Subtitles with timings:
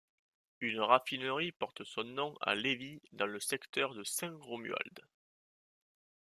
[0.61, 5.05] Une Raffinerie porte son nom à Lévis dans le secteur de Saint-Romuald.